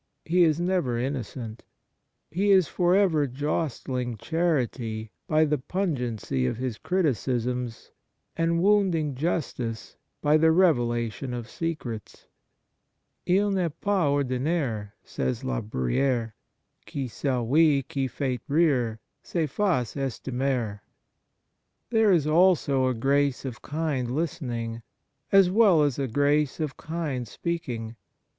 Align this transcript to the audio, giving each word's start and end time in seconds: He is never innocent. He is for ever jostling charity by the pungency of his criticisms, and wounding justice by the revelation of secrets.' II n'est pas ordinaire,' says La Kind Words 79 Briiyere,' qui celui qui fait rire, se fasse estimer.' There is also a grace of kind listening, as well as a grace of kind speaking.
He 0.25 0.43
is 0.43 0.59
never 0.59 0.97
innocent. 0.97 1.63
He 2.31 2.49
is 2.49 2.67
for 2.67 2.95
ever 2.95 3.27
jostling 3.27 4.17
charity 4.17 5.11
by 5.27 5.45
the 5.45 5.59
pungency 5.59 6.47
of 6.47 6.57
his 6.57 6.79
criticisms, 6.79 7.91
and 8.35 8.59
wounding 8.63 9.13
justice 9.13 9.97
by 10.19 10.37
the 10.37 10.49
revelation 10.51 11.35
of 11.35 11.47
secrets.' 11.47 12.25
II 13.29 13.51
n'est 13.51 13.79
pas 13.79 14.07
ordinaire,' 14.07 14.95
says 15.03 15.43
La 15.43 15.59
Kind 15.61 15.71
Words 15.71 15.91
79 15.93 15.93
Briiyere,' 15.93 16.33
qui 16.91 17.07
celui 17.07 17.83
qui 17.83 18.07
fait 18.07 18.41
rire, 18.49 18.97
se 19.21 19.45
fasse 19.45 19.93
estimer.' 19.95 20.79
There 21.91 22.11
is 22.11 22.25
also 22.25 22.87
a 22.87 22.95
grace 22.95 23.45
of 23.45 23.61
kind 23.61 24.09
listening, 24.09 24.81
as 25.31 25.51
well 25.51 25.83
as 25.83 25.99
a 25.99 26.07
grace 26.07 26.59
of 26.59 26.75
kind 26.75 27.27
speaking. 27.27 27.95